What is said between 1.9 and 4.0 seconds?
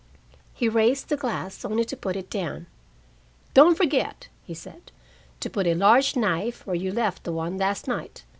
put it down. "Don't